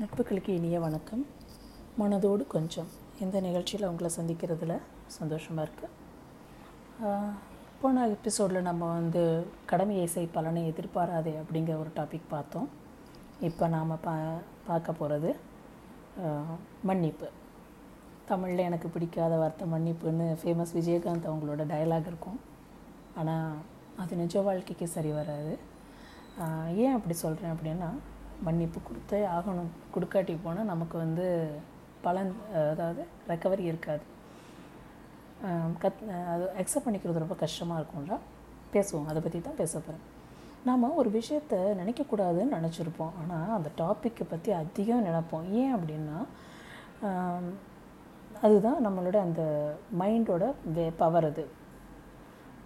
நட்புகளுக்கு 0.00 0.50
இனிய 0.58 0.76
வணக்கம். 0.84 1.22
மனதோடு 2.00 2.42
கொஞ்சம் 2.52 2.86
இந்த 3.22 3.36
நிகழ்ச்சியில் 3.46 3.86
உங்களை 3.88 4.10
சந்திக்கிறதுல 4.16 4.74
சந்தோஷமாக 5.16 5.64
இருக்குது 5.66 7.16
போன 7.80 8.04
எபிசோடில் 8.14 8.66
நம்ம 8.68 8.86
வந்து 8.98 9.22
கடமை 9.70 9.96
இசை 10.04 10.24
பலனை 10.36 10.62
எதிர்பாராதே 10.70 11.32
அப்படிங்கிற 11.40 11.74
ஒரு 11.82 11.90
டாபிக் 11.98 12.30
பார்த்தோம். 12.34 12.68
இப்போ 13.48 13.66
நாம் 13.74 13.92
பா 14.06 14.14
பார்க்க 14.68 14.94
போகிறது 15.00 15.32
மன்னிப்பு. 16.90 17.28
தமிழில் 18.30 18.66
எனக்கு 18.68 18.90
பிடிக்காத 18.94 19.36
வார்த்தை 19.42 19.66
மன்னிப்புன்னு 19.74 20.28
ஃபேமஸ் 20.42 20.74
விஜயகாந்த் 20.78 21.28
அவங்களோட 21.32 21.66
டயலாக் 21.72 22.08
இருக்கும். 22.12 22.38
ஆனால் 23.22 23.58
அது 24.04 24.22
நிஜ 24.22 24.44
வாழ்க்கைக்கு 24.48 24.88
சரி 24.96 25.12
வராது. 25.18 25.52
ஏன் 26.84 26.96
அப்படி 26.96 27.16
சொல்கிறேன் 27.24 27.54
அப்படின்னா 27.56 27.90
மன்னிப்பு 28.46 28.78
கொடுத்தே 28.88 29.20
ஆகணும். 29.36 29.70
கொடுக்காட்டி 29.94 30.34
போனால் 30.44 30.70
நமக்கு 30.72 30.96
வந்து 31.04 31.26
பலன் 32.06 32.32
அதாவது 32.72 33.02
ரெக்கவரி 33.30 33.64
இருக்காது. 33.70 34.04
கத் 35.82 36.00
அது 36.32 36.44
அக்செப்ட் 36.60 36.86
பண்ணிக்கிறது 36.86 37.24
ரொம்ப 37.24 37.36
கஷ்டமாக 37.42 37.80
இருக்கும்ல 37.80 38.16
பேசுவோம். 38.74 39.08
அதை 39.10 39.20
பற்றி 39.24 39.38
தான் 39.40 39.60
பேச 39.60 39.72
போகிறேன் 39.78 40.06
நாம் 40.68 40.96
ஒரு 41.00 41.10
விஷயத்த 41.18 41.54
நினைக்கக்கூடாதுன்னு 41.80 42.56
நினச்சிருப்போம். 42.56 43.14
ஆனால் 43.20 43.54
அந்த 43.58 43.70
டாப்பிக்கை 43.82 44.24
பற்றி 44.32 44.50
அதிகம் 44.62 45.06
நினைப்போம். 45.08 45.46
ஏன் 45.60 45.74
அப்படின்னா 45.76 46.18
அதுதான் 48.46 48.84
நம்மளோட 48.86 49.16
அந்த 49.26 49.42
மைண்டோட 50.00 50.44
வே 50.76 50.84
பவர் 51.00 51.26
அது. 51.30 51.44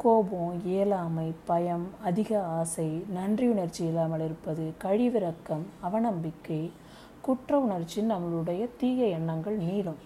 கோபம் 0.02 0.54
இயலாமை 0.70 1.26
பயம் 1.48 1.84
அதிக 2.08 2.30
ஆசை 2.58 2.86
நன்றியுணர்ச்சி 3.16 3.82
இல்லாமல் 3.90 4.24
இருப்பது 4.26 4.64
கழிவிறக்கம் 4.84 5.64
அவநம்பிக்கை 5.86 6.62
குற்ற 7.26 7.58
உணர்ச்சி 7.64 8.00
நம்மளுடைய 8.10 8.62
தீய 8.80 9.06
எண்ணங்கள் 9.18 9.56
நீளும். 9.66 10.00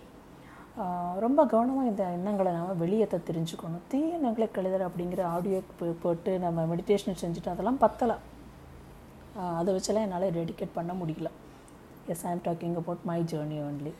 ரொம்ப 1.24 1.40
கவனமாக 1.52 1.90
இந்த 1.90 2.04
எண்ணங்களை 2.16 2.50
நாம் 2.56 2.82
வெளியேற்ற 2.82 3.18
தெரிஞ்சுக்கணும். 3.30 3.84
தீய 3.92 4.16
எண்ணங்களை 4.18 4.48
கழுதல் 4.56 4.88
அப்படிங்கிற 4.88 5.22
ஆடியோ 5.34 5.60
போட்டு 6.04 6.32
நம்ம 6.44 6.66
மெடிடேஷன் 6.72 7.20
செஞ்சுட்டு 7.22 7.52
அதெல்லாம் 7.54 7.82
பத்தலை. 7.84 8.16
அதை 9.60 9.70
வச்செல்லாம் 9.76 10.06
என்னால் 10.08 10.36
ரெடிகேட் 10.40 10.76
பண்ண 10.78 10.92
முடியல. 11.00 11.30
Yes 12.12 12.26
I 12.26 12.30
am 12.34 12.44
talking 12.48 12.78
about 12.82 13.08
my 13.10 13.20
journey 13.32 13.58
only 13.68 13.92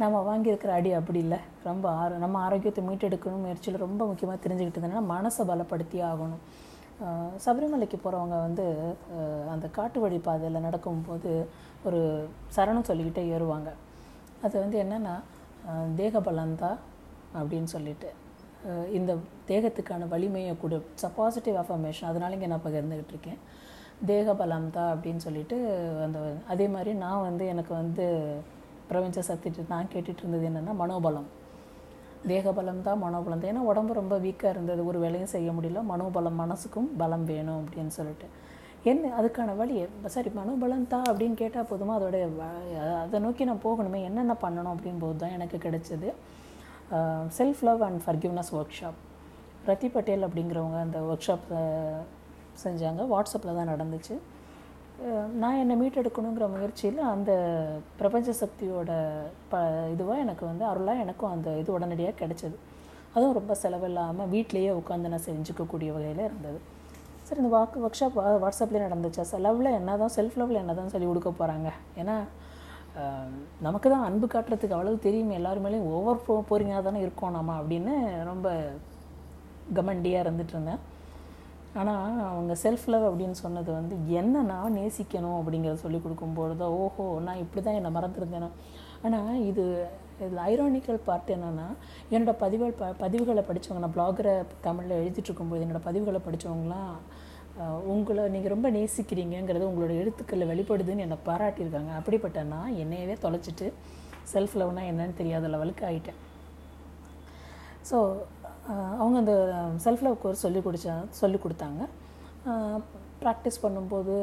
நம்ம 0.00 0.20
வாங்கியிருக்கிற 0.28 0.70
அடி 0.78 0.90
அப்படி 0.98 1.18
இல்லை. 1.24 1.38
ரொம்ப 1.68 1.86
ஆரோ 2.00 2.14
நம்ம 2.22 2.36
ஆரோக்கியத்தை 2.46 2.82
மீட்டெடுக்கணும் 2.88 3.44
முயற்சியில் 3.44 3.82
ரொம்ப 3.84 4.02
முக்கியமாக 4.10 4.38
தெரிஞ்சுக்கிட்டதுன்னா 4.44 5.02
மனசை 5.14 5.42
பலப்படுத்தி 5.50 5.98
ஆகணும். 6.10 6.42
சபரிமலைக்கு 7.44 7.98
போகிறவங்க 7.98 8.36
வந்து 8.46 8.64
அந்த 9.52 9.66
காட்டு 9.76 9.98
வழி 10.04 10.18
பாதையில் 10.26 10.64
நடக்கும்போது 10.66 11.30
ஒரு 11.88 12.00
சரணம் 12.56 12.88
சொல்லிக்கிட்டே 12.90 13.24
ஏறுவாங்க. 13.34 13.70
அது 14.46 14.54
வந்து 14.64 14.76
என்னென்னா 14.84 15.14
தேக 16.00 16.20
பலந்தா 16.28 16.70
அப்படின்னு 17.40 17.70
சொல்லிட்டு 17.76 18.08
இந்த 18.98 19.12
தேகத்துக்கான 19.50 20.08
வலிமையை 20.14 20.54
கொடு 20.62 20.76
பாசிட்டிவ் 21.18 21.56
அஃபர்மேஷன் 21.62 22.10
அதனால 22.10 22.36
இங்கே 22.36 22.50
நான் 22.52 22.66
பகிர்ந்துக்கிட்டு 22.66 23.14
இருக்கேன். 23.14 23.40
தேக 24.10 24.34
பலம் 24.40 24.68
தான் 24.76 24.90
அப்படின்னு 24.94 25.22
சொல்லிட்டு 25.24 25.56
அந்த 26.04 26.18
அதே 26.52 26.66
மாதிரி 26.74 26.92
நான் 27.04 27.24
வந்து 27.28 27.44
எனக்கு 27.52 27.72
வந்து 27.80 28.06
பிரபஞ்ச 28.92 29.20
சத்திட்டு 29.30 29.70
நான் 29.74 29.92
கேட்டுட்டு 29.94 30.22
இருந்தது 30.24 30.46
என்னென்னா 30.50 30.74
மனோபலம். 30.82 31.28
தேகபலம் 32.30 32.82
தான் 32.88 33.00
மனோபலம் 33.04 33.40
தான். 33.42 33.50
ஏன்னா 33.52 33.62
உடம்பு 33.70 33.92
ரொம்ப 34.00 34.14
வீக்காக 34.24 34.54
இருந்தது. 34.54 34.80
ஒரு 34.90 34.98
வேலையும் 35.04 35.30
செய்ய 35.34 35.50
முடியல. 35.56 35.80
மனோபலம் 35.92 36.40
மனசுக்கும் 36.42 36.88
பலம் 37.00 37.24
வேணும் 37.30 37.60
அப்படின்னு 37.62 37.92
சொல்லிட்டு. 37.98 38.26
என்ன? 38.90 39.10
அதுக்கான 39.20 39.50
வழி 39.60 39.74
சரி 40.14 40.30
மனோபலம் 40.38 40.86
தான் 40.92 41.06
அப்படின்னு 41.10 41.36
கேட்டால் 41.42 41.68
போதுமா? 41.70 41.92
அதோடைய 41.98 42.24
அதை 43.02 43.20
நோக்கி 43.24 43.44
நான் 43.50 43.64
போகணுமே. 43.66 44.00
என்னென்ன 44.08 44.36
பண்ணணும் 44.44 44.72
அப்படின்போது 44.74 45.18
தான் 45.22 45.34
எனக்கு 45.38 45.58
கிடைச்சது. 45.66 46.08
Self 47.38 47.62
love 47.68 47.82
and 47.88 48.00
forgiveness 48.06 48.52
workshop 48.78 49.00
Rathi 49.68 49.88
Patel 49.96 50.26
அப்படிங்கிறவங்க 50.28 50.78
அந்த 50.86 51.00
ஒர்க் 51.10 51.26
ஷாப் 51.28 51.46
செஞ்சாங்க. 52.64 53.02
வாட்ஸ்அப்பில் 53.12 53.58
தான் 53.58 53.72
நடந்துச்சு. 53.74 54.14
நான் 55.42 55.60
என்னை 55.60 55.74
மீட்டெடுக்கணுங்கிற 55.80 56.46
முயற்சியில் 56.54 57.00
அந்த 57.12 57.32
பிரபஞ்ச 58.00 58.32
சக்தியோட 58.40 58.90
ப 59.52 59.60
இதுவாக 59.94 60.24
எனக்கு 60.24 60.44
வந்து 60.50 60.64
அருளாக 60.72 61.02
எனக்கும் 61.04 61.32
அந்த 61.34 61.48
இது 61.60 61.70
உடனடியாக 61.76 62.18
கிடச்சிது. 62.20 62.56
அதுவும் 63.14 63.36
ரொம்ப 63.38 63.54
செலவில்லாமல் 63.62 64.30
வீட்டிலேயே 64.34 64.70
உட்காந்து 64.80 65.12
நான் 65.14 65.26
செஞ்சுக்கக்கூடிய 65.30 65.88
வகையில் 65.96 66.22
இருந்தது. 66.28 66.60
சரி 67.26 67.40
இந்த 67.42 67.50
வாக்கு 67.56 67.82
ஒர்க் 67.86 67.98
ஷாப் 68.00 68.16
வாட்ஸ்அப்லேயே 68.44 68.84
நடந்துச்சா? 68.86 69.24
சார் 69.30 69.44
லவ்வில் 69.46 69.76
என்ன 69.80 69.96
தான் 70.02 70.14
செல்ஃப் 70.18 70.38
லவ்வில் 70.40 70.62
என்ன 70.62 70.76
தான் 70.78 70.92
சொல்லி 70.94 71.08
கொடுக்க 71.10 71.30
போகிறாங்க 71.40 71.68
ஏன்னா 72.02 72.16
நமக்கு 73.66 73.88
தான் 73.94 74.06
அன்பு 74.06 74.26
காட்டுறதுக்கு 74.32 74.76
அவ்வளவு 74.78 75.04
தெரியுமே. 75.06 75.36
எல்லாருமேலேயும் 75.40 75.90
ஓவர் 75.96 76.24
போ 76.26 76.34
போரிங்காக 76.50 76.82
தானே 76.88 77.02
இருக்கோம் 77.06 77.36
நம்ம 77.38 77.56
அப்படின்னு 77.60 77.94
ரொம்ப 78.30 78.48
கமண்டியாக 79.78 80.24
இருந்துகிட்டு 80.24 80.54
இருந்தேன். 80.56 80.82
ஆனால் 81.80 82.18
அவங்க 82.30 82.52
செல்ஃப் 82.62 82.86
லவ் 82.92 83.06
அப்படின்னு 83.08 83.36
சொன்னது 83.44 83.70
வந்து 83.78 83.94
என்ன 84.20 84.42
நான் 84.50 84.76
நேசிக்கணும் 84.78 85.36
அப்படிங்கிறத 85.38 85.80
சொல்லி 85.84 85.98
கொடுக்கும்போது 86.00 86.54
தான் 86.62 86.74
ஓஹோ 86.82 87.04
நான் 87.26 87.42
இப்படி 87.44 87.60
தான் 87.62 87.78
என்னை 87.80 87.90
மறந்துருந்தேனோ. 87.96 88.48
ஆனால் 89.06 89.38
இது 89.50 89.64
இதில் 90.24 90.42
ஐரானிக்கல் 90.50 91.00
பார்ட் 91.06 91.30
என்னென்னா 91.34 91.68
என்னோடய 92.12 92.40
பதிவுகள் 92.42 92.74
ப 92.80 92.90
பதிவுகளை 93.04 93.42
படித்தவங்க 93.48 93.82
நான் 93.84 93.94
பிளாகரை 93.96 94.34
தமிழில் 94.66 94.98
எழுதிட்டு 95.00 95.28
இருக்கும்போது 95.30 95.64
என்னோடய 95.64 95.86
பதிவுகளை 95.88 96.20
படித்தவங்களாம் 96.26 96.94
உங்களை 97.94 98.22
நீங்கள் 98.34 98.54
ரொம்ப 98.54 98.68
நேசிக்கிறீங்கங்கிறது 98.70 99.68
உங்களோட 99.70 99.94
எழுத்துக்களில் 100.02 100.50
வெளிப்படுதுன்னு 100.52 101.04
என்னை 101.06 101.18
பாராட்டியிருக்காங்க. 101.26 101.92
அப்படிப்பட்ட 102.00 102.44
நான் 102.52 102.78
என்னையவே 102.84 103.16
தொலைச்சிட்டு 103.24 103.66
செல்ஃப் 104.32 104.56
லவ்னால் 104.60 104.88
என்னன்னு 104.90 105.18
தெரியாத 105.20 105.48
லெவலுக்கு 105.54 105.84
ஆகிட்டேன் 105.90 106.20
ஸோ 107.90 107.98
அவங்க 109.00 109.16
அந்த 109.22 109.34
செல்ஃப் 109.84 110.04
லவ் 110.06 110.20
கோர்ஸ் 110.22 110.44
சொல்லி 110.44 110.60
கொடுத்தா 110.66 110.94
சொல்லி 111.20 111.38
கொடுத்தாங்க. 111.44 111.82
ப்ராக்டிஸ் 113.22 113.62
பண்ணும்போது 113.64 114.14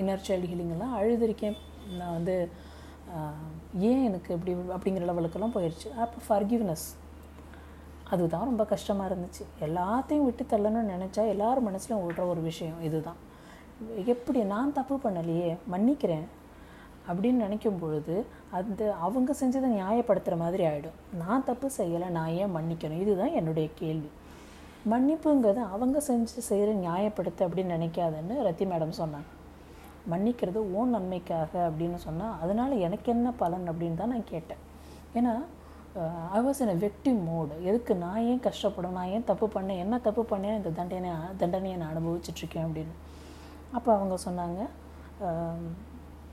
இன்னர் 0.00 0.24
சைல்டு 0.28 0.50
ஹீலிங்கெல்லாம் 0.52 0.94
அழுதுருக்கேன். 0.98 1.58
நான் 1.98 2.14
வந்து 2.18 2.36
ஏன் 3.88 4.04
எனக்கு 4.08 4.30
இப்படி 4.36 4.52
அப்படிங்கிற 4.76 5.04
லெவலுக்கெல்லாம் 5.10 5.56
போயிடுச்சு 5.56 5.88
அப்போ 6.04 6.18
ஃபர்கிவ்னஸ் 6.28 6.86
அதுதான் 8.14 8.48
ரொம்ப 8.50 8.64
கஷ்டமாக 8.72 9.10
இருந்துச்சு. 9.10 9.44
எல்லாத்தையும் 9.66 10.26
விட்டு 10.26 10.44
தள்ளணும்னு 10.52 10.94
நினச்சா 10.94 11.22
எல்லார் 11.34 11.66
மனசுலையும் 11.68 12.02
ஓடுற 12.06 12.24
ஒரு 12.32 12.42
விஷயம் 12.50 12.80
இதுதான். 12.88 13.20
எப்படி 14.12 14.40
நான் 14.54 14.76
தப்பு 14.78 14.96
பண்ணலையே 15.04 15.48
மன்னிக்கிறேன். 15.72 16.26
அப்படின்னு 17.08 17.44
நினைக்கும் 17.46 17.80
பொழுது 17.80 18.14
அந்த 18.58 18.80
அவங்க 19.06 19.30
செஞ்சதை 19.40 19.68
நியாயப்படுத்துகிற 19.78 20.36
மாதிரி 20.44 20.64
ஆகிடும் 20.70 20.96
நான் 21.22 21.46
தப்பு 21.48 21.68
செய்யலை 21.78 22.08
நான் 22.18 22.36
ஏன் 22.42 22.54
மன்னிக்கணும்? 22.56 23.02
இதுதான் 23.04 23.36
என்னுடைய 23.40 23.68
கேள்வி. 23.80 24.10
மன்னிப்புங்கிறது 24.92 25.62
அவங்க 25.74 25.98
செஞ்சு 26.08 26.42
செய்கிற 26.50 26.70
நியாயப்படுத்த 26.86 27.46
அப்படின்னு 27.46 27.76
நினைக்காதுன்னு 27.76 28.34
ரத்தி 28.48 28.66
மேடம் 28.72 28.98
சொன்னாங்க. 29.00 29.30
மன்னிக்கிறது 30.12 30.60
ஓன் 30.78 30.92
நன்மைக்காக 30.96 31.52
அப்படின்னு 31.68 31.98
சொன்னால் 32.06 32.36
அதனால் 32.42 32.74
எனக்கு 32.86 33.08
என்ன 33.14 33.28
பலன் 33.42 33.66
அப்படின்னு 33.70 34.00
தான் 34.00 34.12
நான் 34.14 34.30
கேட்டேன். 34.34 34.62
ஏன்னா 35.18 35.32
ஐ 36.36 36.40
வாஸ் 36.46 36.60
இன் 36.64 36.80
வெக்டிம் 36.84 37.20
மோடு 37.28 37.54
எதுக்கு 37.68 37.92
நான் 38.04 38.24
ஏன் 38.30 38.42
கஷ்டப்படும்? 38.46 38.96
நான் 38.98 39.12
ஏன் 39.16 39.28
தப்பு 39.30 39.46
பண்ணேன்? 39.54 39.82
என்ன 39.84 39.98
தப்பு 40.06 40.22
பண்ணேன்? 40.32 40.56
இந்த 40.60 40.70
தண்டனை 40.78 41.12
தண்டனையை 41.42 41.76
நான் 41.82 41.92
அனுபவிச்சிட்ருக்கேன் 41.92 42.66
அப்படின்னு. 42.66 42.94
அப்போ 43.76 43.90
அவங்க 43.98 44.16
சொன்னாங்க 44.26 44.60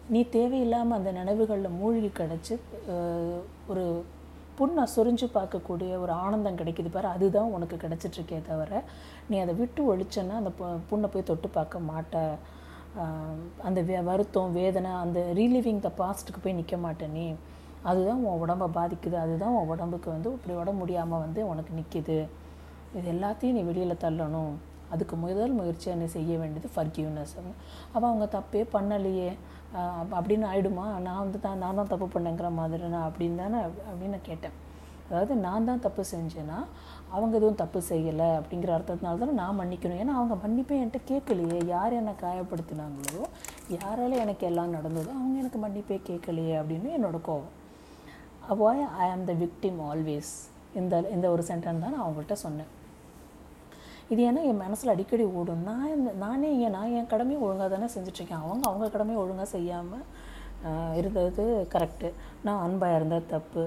நீ 0.09 0.23
தேவையில்லாமல் 0.23 0.97
அந்த 0.97 1.11
நினைவுகளில் 1.11 1.69
மூழ்கி 1.69 2.07
கிடச்சி 2.07 2.59
ஒரு 3.67 4.05
புண்ணை 4.55 4.83
சொரிஞ்சு 4.95 5.29
பார்க்கக்கூடிய 5.33 5.99
ஒரு 5.99 6.11
ஆனந்தம் 6.11 6.55
கிடைக்குது 6.55 6.91
பாரு. 6.91 7.07
அதுதான் 7.07 7.43
உனக்கு 7.43 7.75
கிடச்சிட்ருக்கே 7.75 8.41
தவிர 8.47 8.83
நீ 9.29 9.37
அதை 9.37 9.53
விட்டு 9.53 9.95
ஒழிச்சேன்னா 9.95 10.35
அந்த 10.35 10.51
பு- 10.59 10.77
புண்ணை 10.89 11.09
போய் 11.13 11.23
தொட்டு 11.23 11.47
பார்க்க 11.47 11.79
மாட்ட. 11.79 12.29
அந்த 13.63 13.81
வே 13.81 13.99
வருத்தம் 13.99 14.53
வேதனை 14.53 14.91
அந்த 14.91 15.31
ரீலிவிங் 15.35 15.79
த 15.79 15.91
பாஸ்ட்டுக்கு 15.97 16.37
போய் 16.43 16.53
நிற்க 16.53 16.75
மாட்டே 16.75 17.09
நீ. 17.09 17.33
அதுதான் 17.81 18.23
உன் 18.23 18.39
உடம்பை 18.39 18.67
பாதிக்குது. 18.67 19.13
அதுதான் 19.13 19.49
உன் 19.49 19.67
உடம்புக்கு 19.67 20.11
வந்து 20.11 20.31
இப்படி 20.31 20.57
உடம்பு 20.57 20.79
முடியாமல் 20.79 21.19
வந்து 21.19 21.47
உனக்கு 21.47 21.73
நிற்கிது 21.79 22.27
இது 22.97 23.11
எல்லாத்தையும் 23.11 23.51
நீ 23.51 23.61
வெளியில் 23.61 23.97
தள்ளணும். 24.01 24.53
அதுக்கு 24.93 25.15
முதல் 25.25 25.57
முயற்சி 25.59 25.87
என்ன 25.95 26.07
செய்ய 26.15 26.37
வேண்டியது 26.41 26.69
ஃபர்கியூனஸ் 26.75 27.35
அப்போ 27.93 28.05
அவங்க 28.11 28.25
தப்பே 28.37 28.61
பண்ணலையே. 28.75 29.31
அப்படின்னு 30.17 30.45
ஆயிடுமா? 30.51 30.85
நான் 31.07 31.21
வந்து 31.23 31.39
தான் 31.45 31.61
நான் 31.63 31.79
தான் 31.79 31.91
தப்பு 31.93 32.07
பண்ணேங்கிற 32.15 32.49
மாதிரி 32.59 32.91
நான் 32.95 33.07
அப்படின்னு 33.07 33.41
தானே 33.43 33.59
அப்படின்னு 33.89 34.15
நான் 34.17 34.29
கேட்டேன். 34.31 34.57
அதாவது 35.07 35.33
நான் 35.45 35.65
தான் 35.69 35.81
தப்பு 35.85 36.03
செஞ்சேன்னா 36.11 36.57
அவங்க 37.13 37.33
எதுவும் 37.39 37.57
தப்பு 37.61 37.79
செய்யலை 37.89 38.27
அப்படிங்கிற 38.37 38.71
அர்த்தத்தினால 38.75 39.19
தான் 39.23 39.41
நான் 39.41 39.57
மன்னிக்கணும். 39.61 39.99
ஏன்னா 40.03 40.13
அவங்க 40.19 40.35
மன்னிப்பே 40.43 40.77
என்கிட்ட 40.81 41.01
கேட்கலையே. 41.11 41.57
யார் 41.73 41.97
என்னை 41.99 42.13
காயப்படுத்தினாங்களோ 42.23 43.23
யாரால 43.77 44.19
எனக்கு 44.23 44.45
எல்லாம் 44.51 44.75
நடந்ததோ 44.77 45.11
அவங்க 45.19 45.35
எனக்கு 45.43 45.59
மன்னிப்பே 45.65 45.97
கேட்கலையே 46.09 46.55
அப்படின்னு 46.61 46.95
என்னோட 46.99 47.19
கோவம். 47.27 47.51
அவாய் 48.53 48.81
ஐ 49.03 49.09
ஆம் 49.15 49.27
த 49.31 49.35
விக்டிம் 49.43 49.81
ஆல்வேஸ் 49.89 50.33
இந்த 50.79 51.03
இந்த 51.15 51.27
ஒரு 51.33 51.43
சென்டென்ஸ் 51.49 51.83
தான் 51.83 51.93
நான் 51.95 52.05
அவங்கள்ட்ட 52.05 52.37
சொன்னேன். 52.45 52.71
இது 54.11 54.21
ஏன்னா 54.29 54.41
என் 54.49 54.61
மனசில் 54.63 54.93
அடிக்கடி 54.93 55.25
ஓடும். 55.39 55.61
நான் 55.69 56.03
நானே 56.23 56.49
ஏன் 56.63 56.75
நான் 56.77 56.95
என் 56.99 57.11
கடமையை 57.13 57.39
ஒழுங்காக 57.45 57.69
தானே 57.73 57.87
செஞ்சிட்ருக்கேன் 57.95 58.43
அவங்க 58.43 58.63
அவங்க 58.69 58.89
கடமையை 58.95 59.19
ஒழுங்காக 59.23 59.49
செய்யாமல் 59.55 60.05
இருந்தது 60.99 61.43
கரெக்டு 61.73 62.09
நான் 62.45 62.63
அன்பாக 62.65 62.97
இருந்தது 62.97 63.25
தப்பு. 63.35 63.63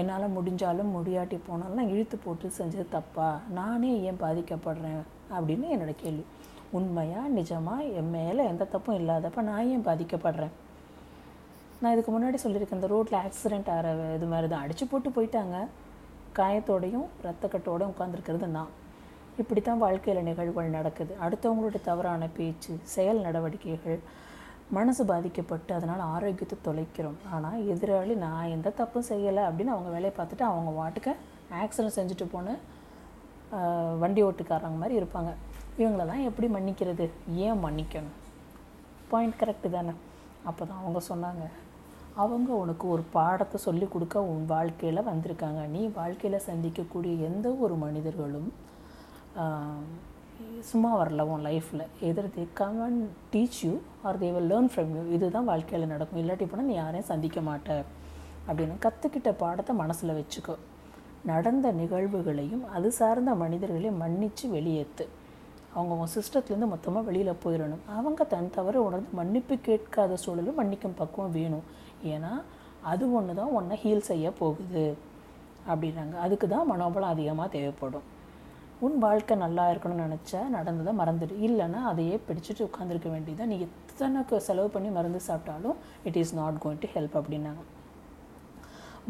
என்னால் 0.00 0.34
முடிஞ்சாலும் 0.36 0.92
முடியாட்டி 0.96 1.36
போனாலும் 1.46 1.78
நான் 1.80 1.92
இழுத்து 1.94 2.16
போட்டு 2.24 2.46
செஞ்சது 2.58 2.84
தப்பா? 2.96 3.28
நானே 3.58 3.92
ஏன் 4.08 4.20
பாதிக்கப்படுறேன்? 4.24 5.02
அப்படின்னு 5.36 5.66
என்னோட 5.74 5.94
கேள்வி. 6.02 6.24
உண்மையாக 6.78 7.32
நிஜமாக 7.38 7.88
என் 7.98 8.10
மேலே 8.16 8.44
எந்த 8.52 8.64
தப்பும் 8.74 8.98
இல்லாதப்ப 9.00 9.42
நான் 9.50 9.70
ஏன் 9.74 9.86
பாதிக்கப்படுறேன்? 9.88 10.54
நான் 11.80 11.92
இதுக்கு 11.94 12.12
முன்னாடி 12.16 12.38
சொல்லியிருக்கேன் 12.42 12.80
இந்த 12.80 12.90
ரோட்டில் 12.94 13.20
ஆக்சிடெண்ட் 13.24 13.70
ஆகிற 13.74 13.94
இது 14.16 14.26
மாதிரி 14.32 14.48
தான் 14.52 14.64
அடித்து 14.64 14.86
போட்டு 14.86 15.10
போயிட்டாங்க. 15.16 15.56
காயத்தோடையும் 16.38 17.06
ரத்தக்கட்டோடையும் 17.26 17.92
உட்காந்துருக்கிறது 17.94 18.48
நான். 18.58 18.72
இப்படி 19.40 19.60
தான் 19.60 19.82
வாழ்க்கையில் 19.84 20.26
நிகழ்வுகள் 20.28 20.76
நடக்குது. 20.76 21.12
அடுத்தவங்களுடைய 21.24 21.80
தவறான 21.88 22.28
பேச்சு 22.36 22.72
செயல் 22.94 23.24
நடவடிக்கைகள் 23.26 23.98
மனசு 24.76 25.02
பாதிக்கப்பட்டு 25.10 25.72
அதனால் 25.78 26.02
ஆரோக்கியத்தை 26.14 26.56
தொலைக்கிறோம். 26.68 27.18
ஆனால் 27.34 27.58
எதிராளி 27.72 28.14
நான் 28.24 28.52
எந்த 28.54 28.68
தப்பும் 28.80 29.08
செய்யலை 29.10 29.42
அப்படின்னு 29.48 29.74
அவங்க 29.74 29.90
வேலையை 29.96 30.12
பார்த்துட்டு 30.16 30.44
அவங்க 30.52 30.70
வாட்டுக்க 30.80 31.10
ஆக்சிடென்ட் 31.64 31.96
செஞ்சுட்டு 31.98 32.26
போன 32.34 32.56
வண்டி 34.02 34.20
ஓட்டுக்காரங்க 34.28 34.78
மாதிரி 34.82 34.98
இருப்பாங்க. 35.00 35.32
இவங்களெல்லாம் 35.80 36.24
எப்படி 36.28 36.46
மன்னிக்கிறது? 36.56 37.06
ஏன் 37.46 37.62
மன்னிக்கணும்? 37.64 38.16
பாயிண்ட் 39.10 39.40
கரெக்டு 39.40 39.68
தானே. 39.76 39.94
அப்போ 40.48 40.62
தான் 40.70 40.82
அவங்க 40.82 41.00
சொன்னாங்க 41.10 41.44
அவங்க 42.22 42.50
உனக்கு 42.62 42.84
ஒரு 42.94 43.02
பாடத்தை 43.16 43.58
சொல்லி 43.66 43.86
கொடுக்க 43.94 44.22
உன் 44.32 44.44
வாழ்க்கையில் 44.52 45.08
வந்திருக்காங்க. 45.10 45.62
நீ 45.74 45.82
வாழ்க்கையில் 45.98 46.46
சந்திக்கக்கூடிய 46.48 47.12
எந்த 47.28 47.46
ஒரு 47.64 47.74
மனிதர்களும் 47.84 48.48
சும்மா 50.68 50.90
வரல 51.00 51.24
உன் 51.32 51.44
லைஃப்பில் 51.46 51.82
எதிர் 52.08 52.28
they 52.36 52.44
come 52.60 52.78
and 52.86 53.02
teach 53.32 53.58
you 53.64 53.72
or 54.02 54.18
they 54.22 54.28
will 54.34 54.48
learn 54.52 54.70
from 54.72 54.92
you 54.96 55.02
இதுதான் 55.16 55.48
வாழ்க்கையில் 55.50 55.92
நடக்கும். 55.92 56.20
இல்லாட்டி 56.22 56.46
போனால் 56.50 56.68
நீ 56.70 56.74
யாரையும் 56.74 57.10
சந்திக்க 57.10 57.40
மாட்ட. 57.40 57.76
அப்படின்னு 58.48 58.74
கற்றுக்கிட்ட 58.84 59.30
பாடத்தை 59.42 59.76
மனசில் 59.82 60.16
வச்சுக்கோ. 60.18 60.56
நடந்த 61.30 61.72
நிகழ்வுகளையும் 61.72 62.64
அது 62.76 62.88
சார்ந்த 62.92 63.34
மனிதர்களையும் 63.34 64.00
மன்னித்து 64.04 64.48
வெளியேற்று 64.56 65.06
அவங்க 65.74 65.94
உன் 66.02 66.14
சிஸ்டத்துலேருந்து 66.16 66.72
மொத்தமாக 66.74 67.06
வெளியில் 67.08 67.40
போயிடணும். 67.44 67.84
அவங்க 67.96 68.24
தன் 68.24 68.50
தவறு 68.50 68.78
உணர்ந்து 68.84 69.16
மன்னிப்பு 69.20 69.54
கேட்காத 69.68 70.16
சூழலும் 70.16 70.58
மன்னிக்கும் 70.60 70.98
பக்குவம் 71.00 71.36
வேணும். 71.38 71.66
ஏன்னா 72.12 72.32
அது 72.92 73.04
ஒன்று 73.18 73.34
தான் 73.34 73.54
உன்னை 73.58 73.76
ஹீல் 73.82 74.08
செய்ய 74.10 74.26
போகுது. 74.30 74.84
அப்படின்றாங்க. 75.70 76.16
அதுக்கு 76.26 76.48
தான் 76.48 76.68
மனோபலம் 76.72 77.14
அதிகமாக 77.14 77.48
தேவைப்படும். 77.56 78.06
உன் 78.84 78.96
வாழ்க்கை 78.98 79.34
நல்லா 79.36 79.70
இருக்கணும்னு 79.70 80.06
நினச்சா 80.06 80.40
நடந்ததை 80.54 80.92
மறந்துடு. 80.98 81.34
இல்லைன்னா 81.46 81.80
அதையே 81.90 82.16
பிடிச்சிட்டு 82.26 82.62
உட்காந்துருக்க 82.66 83.08
வேண்டியதான் 83.12 83.50
நீ 83.52 83.56
எத்தனை 83.66 84.40
செலவு 84.48 84.68
பண்ணி 84.68 84.88
மருந்து 84.88 85.20
சாப்பிட்டாலும் 85.28 85.76
it 86.08 86.18
is 86.22 86.34
not 86.34 86.58
going 86.64 86.82
to 86.82 86.88
help 86.94 87.16
அப்படின்னாங்க. 87.20 87.62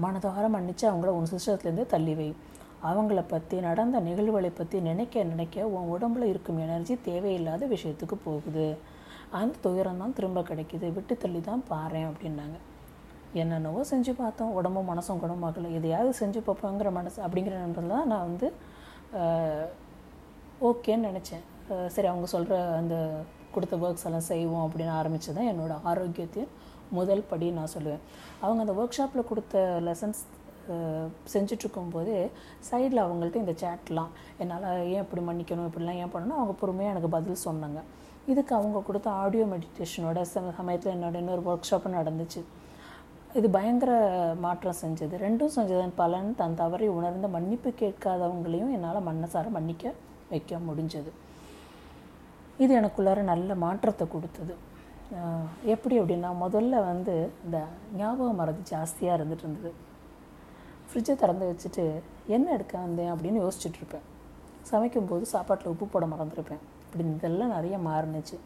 மனதார 0.05 0.45
மன்னிச்சு 0.55 0.87
அவங்கள 0.91 1.13
உன் 1.19 1.31
சிஸ்டத்துலேருந்து 1.33 1.87
தள்ளி 1.87 2.15
வை. 2.15 2.29
அவங்கள 2.91 3.21
பற்றி 3.29 3.57
நடந்த 3.61 4.01
நிகழ்வுகளை 4.01 4.51
பற்றி 4.51 4.81
நினைக்க 4.81 5.25
நினைக்க 5.33 5.67
உன் 5.67 5.91
உடம்புல 5.95 6.25
இருக்கும் 6.33 6.59
எனர்ஜி 6.59 6.97
தேவையில்லாத 7.09 7.67
விஷயத்துக்கு 7.67 8.17
போகுது. 8.25 8.79
அந்த 9.31 9.55
துயரம் 9.61 9.99
தான் 9.99 10.13
திரும்ப 10.13 10.41
கிடைக்குது. 10.41 10.93
விட்டு 10.93 11.17
தள்ளி 11.17 11.41
தான் 11.41 11.65
பாரேன் 11.71 12.09
அப்படின்னாங்க. 12.11 12.59
என்னென்னவோ 13.33 13.81
செஞ்சு 13.91 14.13
பார்த்தோம். 14.23 14.53
உடம்பும் 14.53 14.91
மனசும் 14.93 15.23
குணமாகலை. 15.25 15.71
எதையாவது 15.73 16.13
செஞ்சு 16.21 16.43
பார்ப்போங்கிற 16.49 16.91
மனசு 16.93 17.19
அப்படிங்கிற 17.23 17.57
நண்பர்கள் 17.65 17.97
தான் 17.97 18.07
நான் 18.07 18.27
வந்து 18.31 18.49
ஓகேன்னு 20.69 21.09
நினச்சேன். 21.11 21.45
சரி 21.95 22.09
அவங்க 22.13 22.27
சொல்கிற 22.35 22.57
அந்த 22.81 22.97
கொடுத்த 23.55 23.77
ஒர்க்ஸ் 23.85 24.07
எல்லாம் 24.09 24.29
செய்வோம் 24.33 24.65
அப்படின்னு 24.67 24.95
ஆரம்பித்து 25.01 25.37
தான் 25.37 25.51
என்னோட 25.53 25.75
ஆரோக்கியத்தையும் 25.91 26.55
முதல் 26.99 27.29
படி 27.31 27.47
நான் 27.59 27.73
சொல்லுவேன். 27.75 28.03
அவங்க 28.45 28.61
அந்த 28.65 28.75
ஒர்க் 28.81 28.99
ஷாப்பில் 28.99 29.29
கொடுத்த 29.31 29.63
லெசன்ஸ் 29.89 30.21
செஞ்சிட்ருக்கும்போது 31.33 32.15
சைடில் 32.69 33.03
அவங்கள்ட்ட 33.05 33.43
இந்த 33.43 33.55
சேட்லாம் 33.63 34.13
என்னால் 34.43 34.67
ஏன் 34.95 35.03
இப்படி 35.05 35.23
மன்னிக்கணும்? 35.29 35.69
இப்படிலாம் 35.71 36.01
ஏன் 36.03 36.13
பண்ணணும்? 36.15 36.39
அவங்க 36.41 36.55
பொறுமையாக 36.63 36.95
எனக்கு 36.95 37.11
பதில் 37.17 37.45
சொன்னாங்க. 37.47 37.81
இதுக்கு 38.33 38.53
அவங்க 38.59 38.79
கொடுத்த 38.87 39.09
ஆடியோ 39.23 39.45
மெடிடேஷனோட 39.55 40.21
சமயத்தில் 40.61 40.95
என்னோட 40.97 41.17
இன்னொரு 41.23 41.43
ஒர்க் 41.51 41.69
ஷாப்பும் 41.71 41.99
நடந்துச்சு. 42.01 42.43
இது 43.39 43.47
பயங்கர 43.57 43.93
மாற்றம் 44.45 44.81
செஞ்சது. 44.83 45.15
ரெண்டும் 45.25 45.55
செஞ்சதன் 45.57 45.95
பலன் 46.01 46.29
தன் 46.41 46.59
தவறை 46.61 46.89
உணர்ந்த 46.99 47.27
மன்னிப்பு 47.35 47.71
கேட்காதவங்களையும் 47.81 48.73
என்னால் 48.77 49.07
மன்னசார 49.09 49.51
மன்னிக்க 49.57 49.93
வைக்க 50.31 50.59
முடிஞ்சது. 50.69 51.11
இது 52.65 52.73
எனக்குள்ளார 52.81 53.21
நல்ல 53.33 53.55
மாற்றத்தை 53.65 54.07
கொடுத்தது. 54.15 54.55
எப்படி 55.75 55.95
அப்படின்னா 56.01 56.31
முதல்ல 56.45 56.77
வந்து 56.91 57.15
இந்த 57.45 57.59
ஞாபகம் 58.01 58.41
மறதி 58.41 58.63
ஜாஸ்தியாக 58.73 59.19
இருந்துட்டு 59.19 59.45
இருந்தது. 59.47 59.73
ஃப்ரிட்ஜை 60.89 61.15
திறந்து 61.23 61.47
வச்சுட்டு 61.51 61.85
என்ன 62.37 62.47
எடுக்க 62.57 62.75
வந்தேன்? 62.87 63.13
அப்படின்னு 63.15 63.43
யோசிச்சுட்டு 63.45 63.79
இருப்பேன். 63.81 64.07
சமைக்கும்போது 64.71 65.25
சாப்பாட்டில் 65.35 65.73
உப்பு 65.73 65.87
போட 65.87 66.07
மறந்துருப்பேன். 66.13 66.63
இப்படி 66.87 67.05
இதெல்லாம் 67.17 67.55
நிறைய 67.57 67.77
மாறுனுச்சு. 67.89 68.37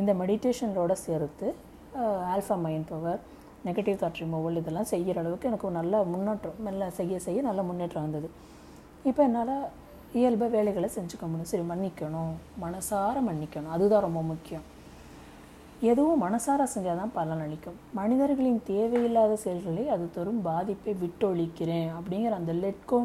இந்த 0.00 0.12
மெடிடேஷனோட 0.20 0.92
சேர்த்து 1.06 1.48
alpha 2.34 2.56
mind 2.66 2.88
power 2.92 3.20
negative 3.68 4.00
thought 4.02 4.20
removal 4.22 4.60
இதெல்லாம் 4.60 4.90
செய்கிற 4.92 5.18
அளவுக்கு 5.22 5.48
எனக்கு 5.50 5.76
நல்ல 5.80 6.04
முன்னேற்றம் 6.12 6.60
மெல்ல 6.66 6.90
செய்ய 7.00 7.18
செய்ய 7.26 7.42
நல்ல 7.48 7.62
முன்னேற்றம் 7.70 8.06
வந்தது. 8.06 8.30
இப்போ 9.10 9.22
என்னால் 9.28 9.56
இயல்பாக 10.20 10.50
வேலைகளை 10.56 10.88
செஞ்சுக்க 10.94 11.24
முடியும். 11.30 11.50
சரி 11.52 11.66
மன்னிக்கணும். 11.72 12.32
மனசார 12.64 13.16
மன்னிக்கணும். 13.28 13.74
அதுதான் 13.76 14.06
ரொம்ப 14.08 14.20
முக்கியம். 14.32 14.64
எதுவும் 15.90 16.22
மனசார 16.24 16.66
செஞ்சால் 16.74 17.00
தான் 17.00 17.12
பலன் 17.16 17.42
அளிக்கும். 17.46 17.78
மனிதர்களின் 17.98 18.60
தேவையில்லாத 18.70 19.32
செயல்களை 19.42 19.84
அது 19.94 20.04
தரும் 20.14 20.40
பாதிப்பை 20.46 20.92
விட்டொழிக்கிறேன் 21.02 21.90
அப்படிங்கிற 21.98 22.38
அந்த 22.40 22.52
லெட்கோ 22.62 22.98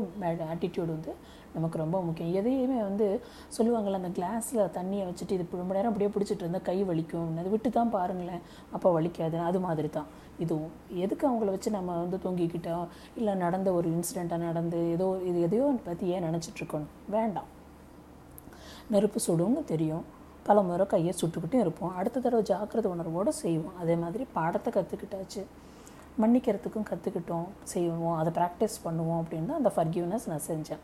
ஆட்டிடியூட் 0.52 0.94
வந்து 0.96 1.14
நமக்கு 1.56 1.78
ரொம்ப 1.84 1.98
முக்கியம். 2.08 2.34
எதையுமே 2.40 2.80
வந்து 2.90 3.08
சொல்லுவாங்கள்ல 3.56 4.00
அந்த 4.02 4.12
கிளாஸில் 4.18 4.62
தண்ணியை 4.78 5.06
வச்சுட்டு 5.10 5.36
இது 5.38 5.62
ரொம்ப 5.64 5.74
நேரம் 5.78 5.92
அப்படியே 5.92 6.12
பிடிச்சிட்டு 6.16 6.44
இருந்தால் 6.46 6.68
கை 6.70 6.78
வலிக்கும். 6.92 7.38
அது 7.42 7.54
விட்டு 7.56 7.72
தான் 7.80 7.94
பாருங்களேன். 7.98 8.44
அப்போ 8.76 8.90
வலிக்காது 8.98 9.40
அது 9.50 9.62
மாதிரி 9.68 9.90
தான் 9.98 10.10
இதுவும் 10.44 10.72
எதுக்கு 11.04 11.24
அவங்கள 11.30 11.50
வச்சு 11.56 11.70
நம்ம 11.78 11.98
வந்து 12.04 12.18
தொங்கிக்கிட்டோம் 12.26 12.86
இல்லை 13.20 13.34
நடந்த 13.36 13.72
ஒரு 13.74 13.90
இன்சிடெண்ட்டாக 13.96 14.38
நடந்து 14.38 14.80
ஏதோ 14.92 15.08
இது 15.30 15.42
எதையோ 15.48 15.66
பற்றி 15.90 16.08
ஏன் 16.08 16.26
நினச்சிட்ருக்கணும்? 16.28 16.92
வேண்டாம். 17.16 17.50
நெருப்பு 18.94 19.20
சுடும்னு 19.28 19.64
தெரியும். 19.74 20.06
பல 20.48 20.62
முறை 20.68 20.86
கையை 20.94 21.14
சுட்டுக்கிட்டும் 21.22 21.64
இருப்போம். 21.64 21.94
அடுத்த 22.00 22.20
தடவை 22.20 22.44
ஜாக்கிரதை 22.52 22.92
உணர்வோடு 22.92 23.34
செய்வோம். 23.34 23.78
அதே 23.82 23.96
மாதிரி 23.96 24.24
பாடத்தை 24.38 24.70
கற்றுக்கிட்டாச்சு 24.78 25.44
மன்னிக்கிறதுக்கும் 26.22 26.90
கற்றுக்கிட்டோம் 26.90 27.48
செய்வோம். 27.74 28.18
அதை 28.18 28.32
ப்ராக்டிஸ் 28.40 28.82
பண்ணுவோம் 28.86 29.20
அப்படின்னு 29.22 29.50
தான் 29.52 29.62
அந்த 29.62 29.72
ஃபர்கிவ்னஸ் 29.76 30.28
நான் 30.32 30.48
செஞ்சேன். 30.48 30.84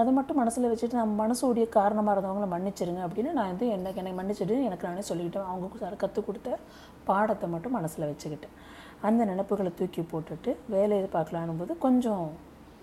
அதை 0.00 0.10
மட்டும் 0.16 0.38
மனசில் 0.40 0.68
வச்சுட்டு 0.70 0.98
நம்ம 1.00 1.14
மனசோடைய 1.22 1.64
காரணமாக 1.76 2.14
இருந்தவங்கள 2.14 2.46
மன்னிச்சிருங்க 2.54 3.00
அப்படின்னு 3.06 3.30
நான் 3.38 3.50
வந்து 3.52 3.66
எனக்கு 3.74 4.00
என்னை 4.02 4.12
மன்னிச்சிட்டு 4.18 4.56
எனக்கு 4.68 4.88
நானே 4.88 5.02
சொல்லிக்கிட்டேன். 5.10 5.48
அவங்க 5.52 5.80
சார் 5.82 5.96
கற்றுக் 6.02 6.26
கொடுத்த 6.28 6.58
பாடத்தை 7.08 7.48
மட்டும் 7.54 7.76
மனசில் 7.78 8.08
வச்சுக்கிட்டேன். 8.10 8.54
அந்த 9.08 9.24
நினப்புகளை 9.30 9.72
தூக்கி 9.80 10.02
போட்டுட்டு 10.12 10.52
வேலையை 10.74 11.08
பார்க்கலான் 11.16 11.60
போது 11.62 11.74
கொஞ்சம் 11.86 12.24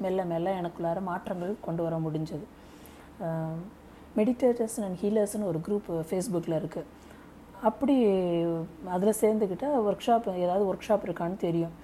மெல்ல 0.04 0.26
மெல்ல 0.32 0.54
எனக்குள்ளார 0.62 1.02
மாற்றங்கள் 1.10 1.56
கொண்டு 1.66 1.84
வர 1.86 1.98
முடிஞ்சது. 2.06 2.46
மெடிடேட்டர்ஸ் 4.18 4.78
அண்ட் 4.86 5.00
ஹீலர்ஸ்னு 5.02 5.50
ஒரு 5.52 5.60
குரூப் 5.68 5.90
ஃபேஸ்புக்கில் 6.10 6.60
இருக்குது 6.62 6.92
அப்படி 7.70 7.96
அதில் 8.96 9.20
சேர்ந்துக்கிட்டால் 9.22 9.82
ஒர்க் 9.88 10.06
ஷாப் 10.08 10.28
ஏதாவது 10.46 10.64
ஒர்க் 10.72 10.88
ஷாப் 10.88 11.06
இருக்கான்னு 11.08 11.38
தெரியும். 11.48 11.76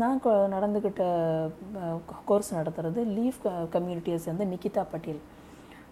நான் 0.00 0.18
நடந்துக்கிட்ட 0.54 1.02
கோர்ஸ் 2.28 2.50
நடத்துகிறது 2.56 3.00
லீஃப் 3.16 3.38
கம்யூனிட்டியை 3.74 4.18
சேர்ந்த 4.24 4.44
நிக்கிதா 4.50 4.82
பட்டேல். 4.92 5.20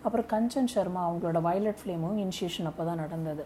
அப்புறம் 0.06 0.26
கஞ்சன் 0.32 0.72
சர்மா 0.72 1.02
அவங்களோட 1.08 1.38
வயலட் 1.46 1.78
ஃப்ளேமும் 1.80 2.16
இனிஷியேஷன் 2.24 2.68
அப்போ 2.70 2.82
தான் 2.88 3.00
நடந்தது. 3.02 3.44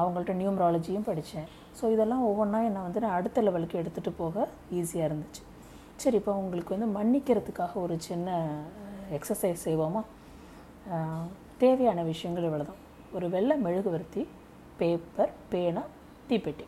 அவங்கள்ட்ட 0.00 0.34
நியூமராலஜியும் 0.40 1.06
படித்தேன் 1.08 1.46
ஸோ 1.78 1.90
இதெல்லாம் 1.94 2.24
ஒவ்வொன்றா 2.28 2.60
என்னை 2.68 2.80
வந்து 2.86 3.02
நான் 3.04 3.16
அடுத்த 3.18 3.42
லெவலுக்கு 3.46 3.76
எடுத்துகிட்டு 3.80 4.12
போக 4.22 4.46
ஈஸியாக 4.78 5.08
இருந்துச்சு. 5.08 5.42
சரி 6.04 6.18
இப்போ 6.20 6.32
உங்களுக்கு 6.42 6.74
வந்து 6.74 6.88
மன்னிக்கிறதுக்காக 6.96 7.74
ஒரு 7.84 7.96
சின்ன 8.08 8.38
எக்ஸசைஸ் 9.18 9.66
செய்வோமா? 9.68 10.02
தேவையான 11.62 12.02
விஷயங்கள் 12.10 12.48
இவ்வளோ 12.48 12.66
தான் 12.70 12.82
ஒரு 13.18 13.28
வெள்ளை 13.36 13.56
மெழுகுவர்த்தி 13.66 14.24
பேப்பர் 14.80 15.32
பேனா 15.52 15.84
தீப்பெட்டி. 16.30 16.66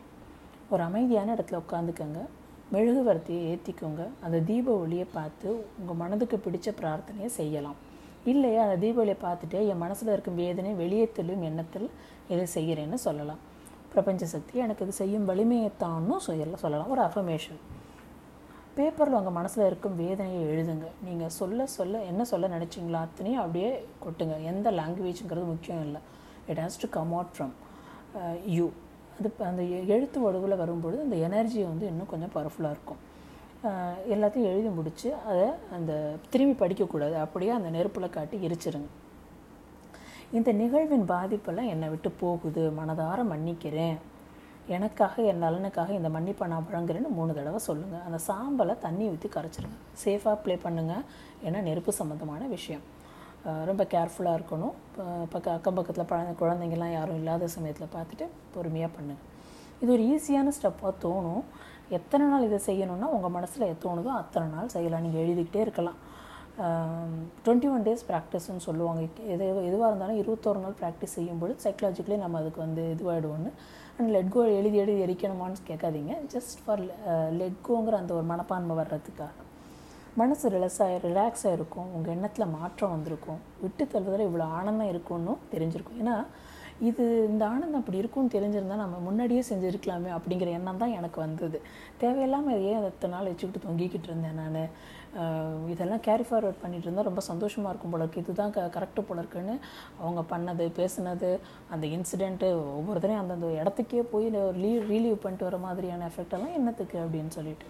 ஒரு 0.71 0.81
அமைதியான 0.87 1.35
இடத்துல 1.35 1.61
உட்காந்துக்கங்க. 1.63 2.21
மெழுகுவர்த்தியை 2.73 3.41
ஏற்றிக்கோங்க 3.51 4.03
அந்த 4.25 4.37
தீப 4.49 4.67
ஒளியை 4.83 5.05
பார்த்து 5.17 5.49
உங்கள் 5.79 5.99
மனதுக்கு 6.01 6.37
பிடிச்ச 6.45 6.67
பிரார்த்தனையை 6.79 7.29
செய்யலாம். 7.39 7.79
இல்லையா 8.31 8.61
அந்த 8.65 8.77
தீப 8.83 9.01
ஒளியை 9.03 9.17
பார்த்துட்டு 9.25 9.59
என் 9.71 9.81
மனசில் 9.85 10.11
இருக்கும் 10.15 10.39
வேதனை 10.43 10.71
வெளியே 10.83 11.05
தெளியும் 11.17 11.45
எண்ணத்தில் 11.49 11.87
இதை 12.33 12.45
செய்கிறேன்னு 12.55 12.99
சொல்லலாம். 13.07 13.41
பிரபஞ்ச 13.93 14.25
சக்தி 14.33 14.61
எனக்கு 14.65 14.85
இது 14.85 14.93
செய்யும் 14.99 15.27
வலிமையைத்தானும் 15.29 16.23
சொல்ல 16.27 16.61
சொல்லலாம். 16.65 16.91
ஒரு 16.93 17.01
அஃபர்மேஷன் 17.07 17.59
பேப்பரில் 18.77 19.17
உங்கள் 19.17 19.35
மனசில் 19.37 19.67
இருக்கும் 19.69 19.97
வேதனையை 20.03 20.39
எழுதுங்க. 20.51 20.87
நீங்கள் 21.07 21.33
சொல்ல 21.39 21.65
சொல்ல 21.77 21.99
என்ன 22.11 22.21
சொல்ல 22.31 22.47
நினச்சிங்களா 22.55 23.01
அத்தனையும் 23.07 23.41
அப்படியே 23.43 23.69
கொட்டுங்க. 24.05 24.37
எந்த 24.51 24.71
லாங்குவேஜுங்கிறது 24.79 25.45
முக்கியம் 25.51 25.83
இல்லை. 25.87 26.01
It 26.51 26.61
has 26.63 26.79
to 26.83 26.89
come 26.97 27.13
out 27.17 27.33
from 27.35 27.53
you 28.55 28.65
அது 29.19 29.33
அந்த 29.39 29.63
எ- 29.63 29.83
எழுத்து 29.87 30.19
வடுவில் 30.19 30.57
வரும்பொழுது 30.57 31.03
அந்த 31.03 31.15
எனர்ஜி 31.15 31.63
வந்து 31.63 31.87
இன்னும் 31.87 32.05
கொஞ்சம் 32.05 32.31
பவர்ஃபுல்லாக 32.35 32.71
இருக்கும். 32.71 33.11
எல்லாத்தையும் 34.09 34.51
எழுதி 34.51 34.67
முடித்து 34.67 35.13
அதை 35.27 35.49
அந்த 35.71 36.15
திரும்பி 36.29 36.65
படிக்கக்கூடாது. 36.65 37.13
அப்படியே 37.13 37.51
அந்த 37.51 37.69
நெருப்பில் 37.69 38.09
காட்டி 38.09 38.37
எரிச்சிருங்க. 38.47 38.85
இந்த 40.31 40.51
நிகழ்வின் 40.51 41.09
பாதிப்பெல்லாம் 41.09 41.67
என்னை 41.67 41.89
விட்டு 41.89 42.11
போகுது. 42.11 42.73
மனதார 42.79 43.23
மன்னிக்கிறேன். 43.23 43.97
எனக்காக 44.67 45.23
என் 45.23 45.43
நலனுக்காக 45.43 45.89
இந்த 45.89 46.09
மன்னிப்பை 46.09 46.47
நான் 46.47 46.65
வழங்குறேன்னு 46.71 47.07
மூணு 47.09 47.33
தடவை 47.33 47.59
சொல்லுங்கள் 47.59 47.99
அந்த 47.99 48.19
சாம்பலை 48.27 48.77
தண்ணி 48.77 49.07
ஊற்றி 49.07 49.29
கரைச்சிருங்க. 49.29 49.77
சேஃபாக 50.05 50.35
ப்ளே 50.35 50.55
பண்ணுங்கள் 50.55 51.03
ஏன்னா 51.43 51.61
நெருப்பு 51.61 51.91
சம்மந்தமான 51.91 52.45
விஷயம். 52.45 52.81
ரொம்ப 53.69 53.83
கேர்ஃபுல்லாக 53.93 54.37
இருக்கணும். 54.39 54.75
பக்க 55.33 55.47
அக்கம் 55.57 55.77
பக்கத்தில் 55.79 56.09
பழ 56.11 56.35
குழந்தைங்கள்லாம் 56.41 56.95
யாரும் 56.97 57.19
இல்லாத 57.21 57.49
சமயத்தில் 57.57 57.93
பார்த்துட்டு 57.95 58.27
பொறுமையாக 58.55 58.91
பண்ணுங்கள் 58.95 59.29
இது 59.81 59.91
ஒரு 59.95 60.03
ஈஸியான 60.13 60.51
ஸ்டெப்பாக 60.57 60.93
தோணும். 61.05 61.43
எத்தனை 61.97 62.25
நாள் 62.31 62.47
இதை 62.49 62.59
செய்யணும்னா 62.67 63.07
உங்கள் 63.15 63.35
மனசில் 63.37 63.65
தோணுதோ 63.85 64.11
அத்தனை 64.21 64.47
நாள் 64.55 64.73
செய்யலாம். 64.75 65.05
நீங்கள் 65.05 65.23
எழுதிக்கிட்டே 65.25 65.63
இருக்கலாம். 65.65 65.99
டுவெண்ட்டி 67.43 67.67
ஒன் 67.73 67.85
டேஸ் 67.85 68.07
ப்ராக்டிஸ்ன்னு 68.09 68.65
சொல்லுவாங்க. 68.67 69.01
எது 69.33 69.45
எதுவாக 69.69 69.89
இருந்தாலும் 69.91 70.19
இருபத்தோரு 70.21 70.59
நாள் 70.65 70.79
ப்ராக்டிஸ் 70.81 71.15
செய்யும்போது 71.17 71.53
சைக்கலாஜிக்கலி 71.63 72.17
நம்ம 72.23 72.39
அதுக்கு 72.41 72.59
வந்து 72.65 72.83
இதுவாகிடுவோன்னு 72.95 73.51
அண்ட் 73.97 74.11
லெட்கோ 74.17 74.43
எழுதி 74.59 74.77
எழுதி 74.83 75.01
எரிக்கணுமான்னு 75.05 75.69
கேட்காதீங்க. 75.69 76.13
ஜஸ்ட் 76.33 76.59
ஃபார் 76.65 76.83
லெட்கோங்கிற 77.41 77.97
அந்த 78.03 78.13
ஒரு 78.19 78.27
மனப்பான்மை 78.33 78.75
வர்றதுக்காக. 78.81 79.33
மனசு 80.21 80.51
ரிலாக்ஸாக 80.55 80.97
ரிலாக்ஸாக 81.05 81.55
இருக்கும் 81.57 81.91
உங்கள் 81.95 82.13
எண்ணத்தில் 82.15 82.53
மாற்றம் 82.57 82.93
வந்திருக்கும். 82.95 83.39
விட்டு 83.61 83.83
தள்ளுவதில் 83.93 84.27
இவ்வளோ 84.29 84.47
ஆனந்தம் 84.57 84.91
இருக்கும்னு 84.93 85.33
தெரிஞ்சிருக்கும். 85.53 85.99
ஏன்னா 86.03 86.15
இது 86.89 87.03
இந்த 87.31 87.43
ஆனந்தம் 87.53 87.81
அப்படி 87.81 87.99
இருக்கும்னு 88.01 88.33
தெரிஞ்சிருந்தால் 88.35 88.81
நம்ம 88.83 88.97
முன்னாடியே 89.07 89.41
செஞ்சுருக்கலாமே 89.49 90.09
அப்படிங்கிற 90.15 90.49
எண்ணம் 90.57 90.81
தான் 90.81 90.95
எனக்கு 90.99 91.19
வந்தது. 91.23 91.57
தேவையில்லாமல் 92.01 92.63
ஏன் 92.69 92.87
எத்தனை 92.89 93.11
நாள் 93.15 93.29
வச்சுக்கிட்டு 93.31 93.65
தொங்கிக்கிட்டு 93.65 94.09
இருந்தேன் 94.09 94.39
நான்? 94.41 94.59
இதெல்லாம் 95.73 96.03
கேரி 96.07 96.25
ஃபார்வர்ட் 96.27 96.61
பண்ணிட்டு 96.63 96.87
இருந்தால் 96.87 97.07
ரொம்ப 97.09 97.21
சந்தோஷமாக 97.29 97.71
இருக்கும் 97.71 97.93
போல 97.93 98.05
இருக்குது 98.05 98.25
இதுதான் 98.25 98.53
க 98.55 98.67
கரெக்டு 98.75 99.01
போல 99.09 99.23
இருக்குன்னு 99.23 99.55
அவங்க 100.01 100.21
பண்ணது 100.33 100.65
பேசுனது 100.79 101.29
அந்த 101.73 101.85
இன்சிடெண்ட்டு 101.95 102.49
ஒவ்வொருத்தரையும் 102.79 103.23
அந்தந்த 103.23 103.49
இடத்துக்கே 103.61 104.03
போய் 104.13 104.27
லீவ் 104.63 104.83
ரீலீவ் 104.93 105.23
பண்ணிட்டு 105.25 105.49
வர 105.49 105.59
மாதிரியான 105.67 106.07
எஃபெக்ட் 106.11 106.37
எல்லாம் 106.37 106.57
என்னத்துக்கு 106.59 106.99
அப்படின்னு 107.05 107.33
சொல்லிட்டு. 107.37 107.67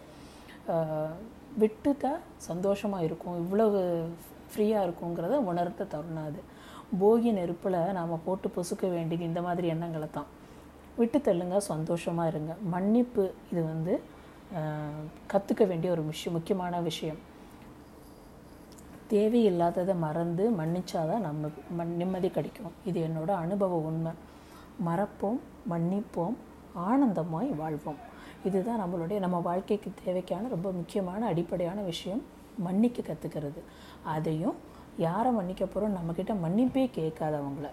ஆஹ் 1.59 1.61
விட்டுட்டா 1.61 2.11
சந்தோஷமாக 2.37 3.03
இருக்கும் 3.03 3.35
இவ்வளவு 3.37 4.09
ஃப்ரீயாக 4.53 4.89
இருக்குங்கிறத 4.89 5.35
உணர்த்த 5.49 5.83
தருணம் 5.83 6.25
அது. 6.25 6.41
போகி 7.01 7.31
நெருப்பில் 7.31 7.91
நாம் 7.91 8.19
போட்டு 8.25 8.51
பொசுக்க 8.55 8.89
வேண்டியது 8.89 9.25
இந்த 9.25 9.41
மாதிரி 9.41 9.67
எண்ணங்களை 9.67 10.07
தான். 10.11 10.25
விட்டு 10.97 11.19
தள்ளுங்க 11.19 11.57
சந்தோஷமாக 11.57 12.29
இருங்க. 12.29 12.55
மன்னிப்பு 12.63 13.33
இது 13.51 13.63
வந்து 13.63 14.01
கற்றுக்க 15.31 15.67
வேண்டிய 15.67 15.91
ஒரு 15.91 16.03
விஷயம் 16.03 16.37
முக்கியமான 16.37 16.81
விஷயம். 16.81 17.17
தேவையில்லாததை 19.09 19.95
மறந்து 19.97 20.51
மன்னிச்சாதான் 20.51 21.19
நம்ம 21.19 21.49
மண் 21.71 21.95
நிம்மதி 21.95 22.29
கிடைக்கும். 22.29 22.71
இது 22.85 23.07
என்னோட 23.07 23.31
அனுபவ 23.31 23.75
உண்மை. 23.75 24.11
மறப்போம் 24.85 25.39
மன்னிப்போம் 25.69 26.35
ஆனந்தமாய் 26.89 27.55
வாழ்வோம். 27.55 28.11
இதுதான் 28.47 28.81
நம்மளுடைய 28.83 29.17
நம்ம 29.25 29.37
வாழ்க்கைக்கு 29.49 29.89
தேவைக்கான 30.05 30.49
ரொம்ப 30.55 30.69
முக்கியமான 30.79 31.21
அடிப்படையான 31.31 31.81
விஷயம். 31.91 32.23
மன்னிக்க 32.65 33.01
கற்றுக்கிறது 33.01 33.61
அதையும் 34.13 34.57
யாரை 35.05 35.29
மன்னிக்க 35.37 35.63
போகிறோம் 35.65 35.95
நம்மக்கிட்ட 35.97 36.33
மன்னிப்பே 36.43 36.83
கேட்காதவங்கள 36.97 37.69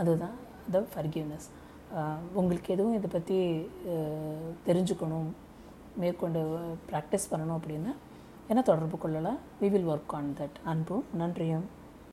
அதுதான் 0.00 0.36
த 0.74 0.82
ஃபர்கிவ்னஸ் 0.92 1.48
உங்களுக்கு 2.38 2.68
எதுவும் 2.74 2.96
இதை 2.98 3.08
பற்றி 3.12 3.38
தெரிஞ்சுக்கணும் 4.68 5.28
மேற்கொண்டு 6.02 6.40
ப்ராக்டிஸ் 6.90 7.30
பண்ணணும் 7.30 7.56
அப்படின்னா 7.58 7.92
என்ன 8.50 8.60
தொடர்பு 8.70 8.96
கொள்ளலாம்? 9.04 9.38
We 9.60 9.68
will 9.74 9.88
work 9.92 10.14
on 10.18 10.32
that 10.40 10.58
அன்பும் 10.72 11.04
நன்றியும். 11.20 11.66